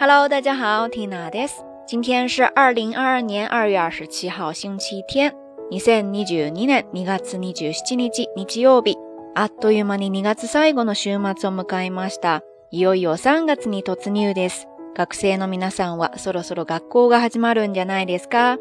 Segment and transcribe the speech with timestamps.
[0.00, 1.62] Hello，大家好，Tina です。
[1.86, 5.34] 今天是二零二二年二月二十七号，星期天。
[5.70, 8.96] 二千二十二年二月二十七日日曜日。
[9.34, 12.42] あっという間に2月最後の週末を迎えました。
[12.70, 14.68] いよいよ3月に突入です。
[14.96, 18.56] 学生の皆さんはそろそろ学校が始まるんじゃないですか？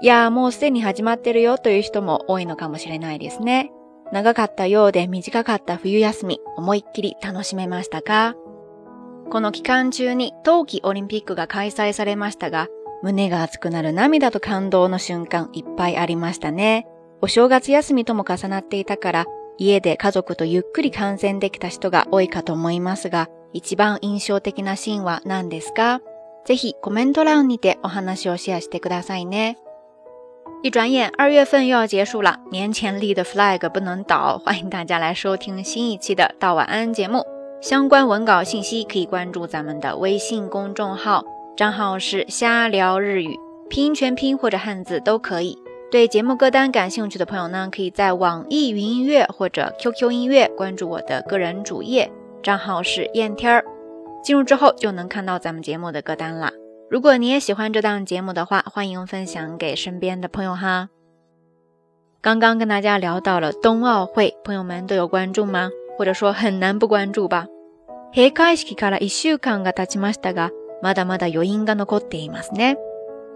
[0.00, 3.70] いやーもうすでに始まってるよという人も多いのかもしれないですね。
[4.10, 8.36] 長かったようで短かった冬休み、思いっきり楽しめましたか？
[9.30, 12.68] この期間中に冬季オリンピックが開催されましたが、
[13.02, 16.86] 胸が熱くなる涙と感動の瞬間いっぱいありましたね。
[17.20, 19.26] お正月休みとも重なっていたから、
[19.58, 26.00] 家で家族とゆっくり観戦できた人が多いかと思いますが、一番印象的なシーンは何ですか？
[26.46, 29.58] ぜひコメント欄にてお話をシェアしてくださいね。
[30.62, 32.40] 一转眼，二月份又要结束了。
[32.50, 37.37] 年前立的 flag 不能倒，欢迎大家来收听新一期的《到晚安》节目。
[37.60, 41.24] 相关文稿信息可以关注咱们的微信公众号，
[41.56, 43.36] 账号是瞎聊日语，
[43.68, 45.58] 拼音全拼或者汉字都可以。
[45.90, 52.08] 对节目歌单感兴趣的朋友呢，可以在网易云音乐或者 QQ 音乐关注我的个人主页，
[52.44, 53.64] 账号是燕天儿。
[54.22, 56.52] 进入之后就能看到咱们节目的歌单啦。
[56.88, 60.90] 如果你也喜欢这档节目的话，欢迎分享给身边的朋友哈。
[62.20, 65.70] 刚刚跟大家聊到了冬奥会，朋友们都有关注吗？
[65.98, 67.46] 或者说很难不关注吧？
[68.14, 72.78] 閉会式から一週間が経ちましたが、まだまだ余韻が残っていますね。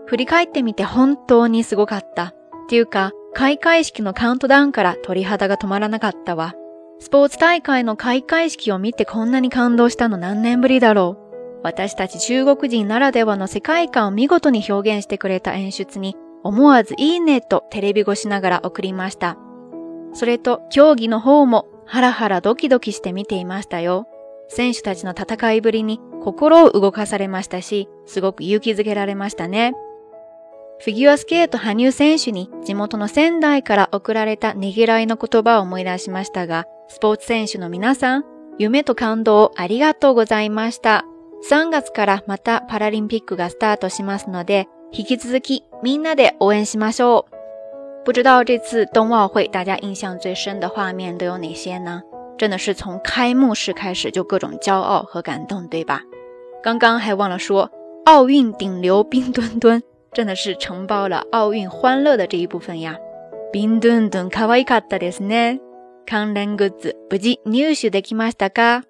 [0.06, 2.26] 振り返ってみて本当にすごかった。
[2.26, 2.34] っ
[2.68, 6.54] ていうか、開会式のカウントダウンから鳥肌が止まらなかったわ。
[7.00, 11.60] スポーツ大会の開会式を見てこんなに感動したの何年ぶりだろう。
[11.64, 19.36] 私たち中国人ならではの世界観を見事に表現してくれた演出に思わずいいねとテレビ越しながら送りました。
[20.12, 24.08] それと競技の方もハラハラドキドキして見ていましたよ。
[24.48, 29.74] 選手たちの戦いぶりに心を動かされましたし、すごく勇気づけられましたね。
[30.78, 38.24] フィギュアスケート羽生選手に地元の仙台から送られたねぎらいの言葉を思い出しましたが、スポーツ選手の皆さん、
[38.58, 41.04] 夢と感動をありがとうございました。
[41.50, 47.31] 3月からまたパラリンピックがスタートしますので、引き続きみんなで応援しましょう。
[48.03, 52.01] 不知道这次冬奥会大家印象最深的画面都有哪些呢？
[52.37, 56.01] 真的是从开幕式开始就各种骄傲和感动，对吧？
[56.63, 57.69] 刚刚还忘了说，
[58.05, 59.81] 奥运顶流冰墩墩
[60.13, 62.97] 真的是承包了奥运欢乐的这一部分呀。
[63.51, 65.59] 冰墩墩可愛かったですね。
[66.05, 68.83] 関連グッズ無事入手できましたか？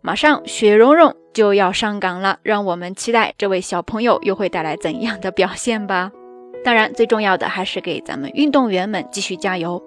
[0.00, 6.10] 马上雪融融就要上岗了，让我们期待这位小朋友又会带来怎样的表现吧。
[6.64, 9.82] 当然，最重要的还是给咱们运动员们继续加油。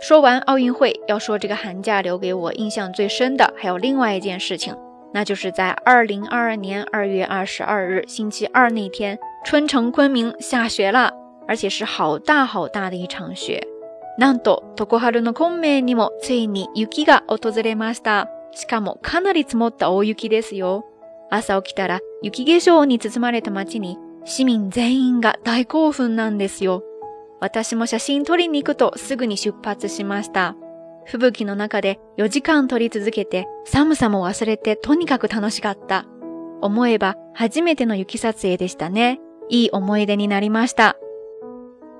[0.00, 4.76] 说完奥运会，要说这个寒假留给我印象最深的，还有另外一件事情，
[5.12, 11.12] 那就是在二零二二年二月二十二日星期二那天，春城昆明下雪了，
[11.46, 13.62] 而且是好大好大的一场雪。
[14.18, 18.28] なんと常春の昆明にもついに雪が訪れました。
[18.52, 20.84] しかもかなり積もった大雪ですよ。
[21.30, 23.98] 朝起きたら雪化粧に包まれた街に
[24.29, 26.83] 市民全員が大興奮なんですよ。
[27.41, 30.55] 私も写真撮りに行くとすぐに出発しました。
[31.05, 36.05] 吹雪の中で4時間撮り続けて寒さも忘れてとにかく楽しかった。
[36.61, 39.19] 思えば初めての雪撮影でしたね。
[39.49, 40.95] いい思い出になりました。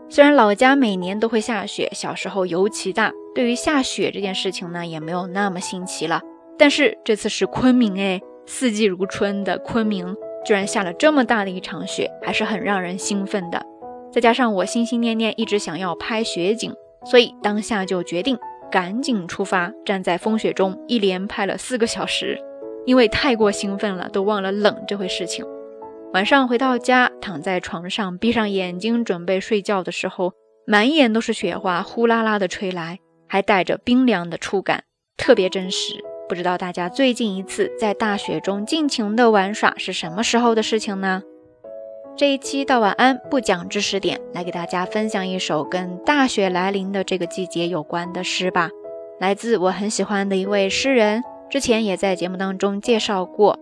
[0.07, 6.22] 虽然老家每年都会下雪，小时候尤其大，对于下雪这件事情呢，也没有那么新奇了。
[6.59, 10.16] 但是这次是昆明哎，四季如春的昆明，
[10.50, 13.64] 居然下了这么大的一场雪，还是很让人兴奋的。
[14.12, 16.74] 再加上我心心念念一直想要拍雪景，
[17.06, 18.36] 所以当下就决定
[18.72, 22.42] 赶紧出发，站在风雪中一连拍了四个小时。
[22.88, 25.46] 因为太过兴奋了，都忘了冷这回事情。
[26.14, 30.34] 晚上回到家，躺在床上，闭上眼睛准备睡觉的时候，
[30.66, 34.86] 满眼都是雪花，呼啦啦的吹来，还带着冰凉的触感，
[35.16, 36.04] 特别真实。
[36.29, 41.24] 不知道大家最近一次在大雪中尽情的玩耍是什么时候的事情呢？
[42.15, 48.69] 这一期到晚安不讲知识点，来给大家分享一首跟大雪来临的这个季节有关的诗吧。
[49.19, 53.57] 来自我很喜欢的一位诗人，之前也在节目当中介绍过。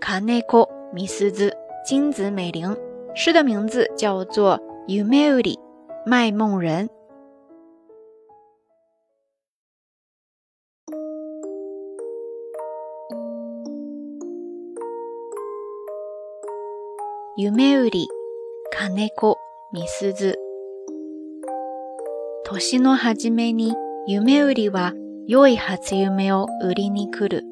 [0.00, 1.52] 卡内库米斯兹
[1.84, 2.76] 金子美玲，
[3.16, 4.56] 诗的名字叫做
[4.88, 5.42] 《Umeli》，
[6.06, 6.88] 卖梦人。
[17.36, 18.08] 夢売り、
[18.70, 19.36] 金子、
[19.72, 20.38] みすず。
[22.44, 23.74] 年の初めに
[24.06, 24.92] 夢売りは
[25.26, 27.42] 良い初夢を売りに来る。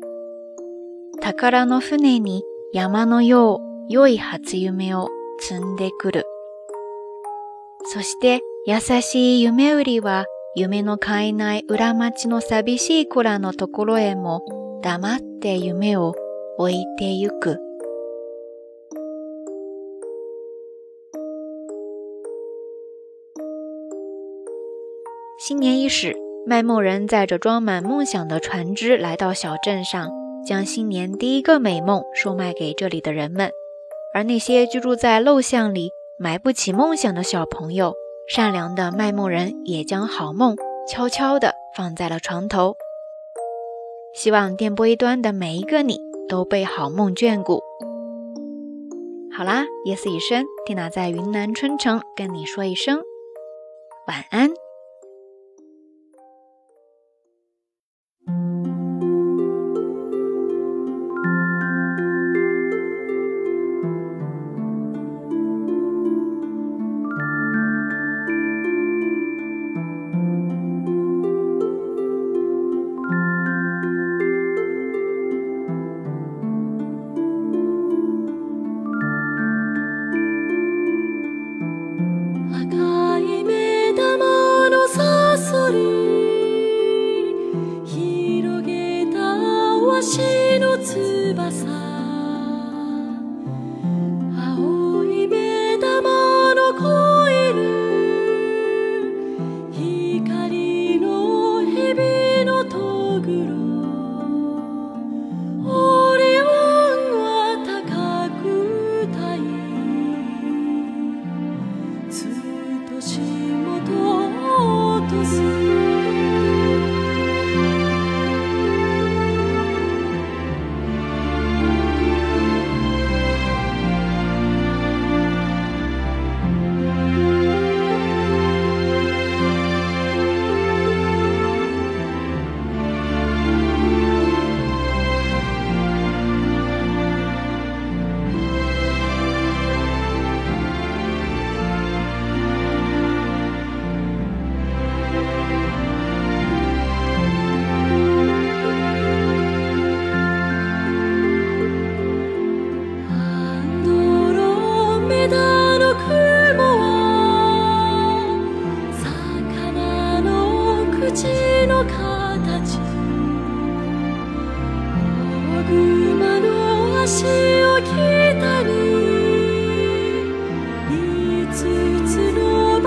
[1.21, 5.09] 宝の船に山のよう良い初夢を
[5.41, 6.27] 積んでくる。
[7.87, 14.45] そして優しい夢売りは夢の買えない裏町の寂しい子らのところへも
[14.85, 16.15] 黙って夢を
[16.57, 17.59] 置いてゆく。
[25.45, 26.15] 新年伊始，
[26.47, 30.09] 卖梦人载着装满梦想的船只来到小镇上，
[30.47, 33.51] 将新年第一个美梦售卖给这里的人们。
[34.15, 37.93] 而那些居住在陋巷里、买不起梦想的小朋友，
[38.29, 40.57] 善良的卖梦人也将好梦
[40.89, 42.77] 悄悄地放在了床头。
[44.15, 45.99] 希望电波一端的每一个你
[46.29, 47.61] 都被好梦眷顾。
[49.37, 53.01] 好啦，夜色已深，蒂娜在云南春城跟你说一声
[54.07, 54.49] 晚安。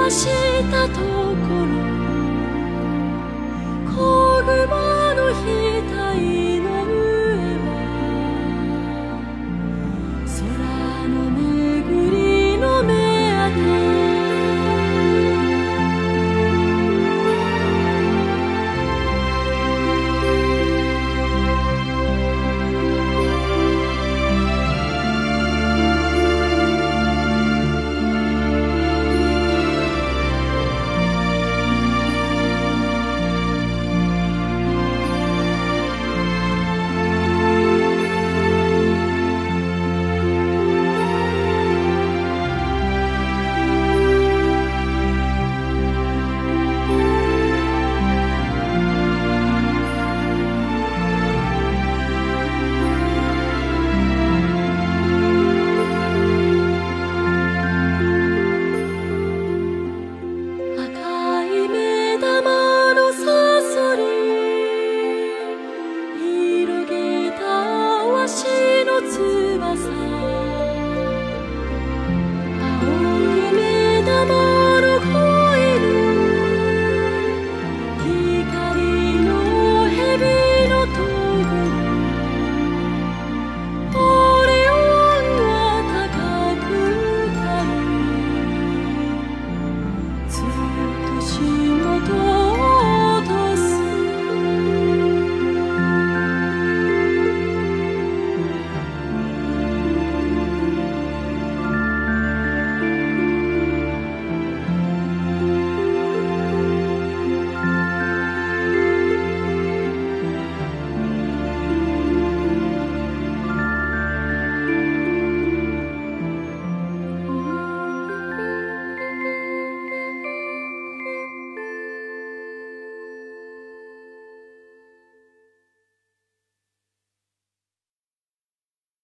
[0.09, 0.27] し
[0.71, 1.95] たところ。
[3.91, 4.41] 子